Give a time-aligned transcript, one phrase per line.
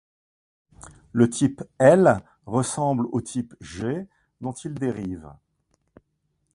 [1.11, 4.07] Le Type L ressemble au Type G,
[4.41, 5.31] dont il dérive.